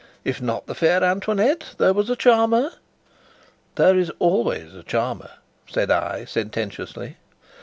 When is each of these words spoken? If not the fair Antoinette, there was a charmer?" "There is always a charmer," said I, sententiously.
If 0.23 0.41
not 0.41 0.65
the 0.65 0.73
fair 0.73 1.03
Antoinette, 1.03 1.75
there 1.77 1.93
was 1.93 2.09
a 2.09 2.15
charmer?" 2.15 2.71
"There 3.75 3.95
is 3.99 4.11
always 4.17 4.73
a 4.73 4.81
charmer," 4.81 5.29
said 5.67 5.91
I, 5.91 6.25
sententiously. 6.25 7.17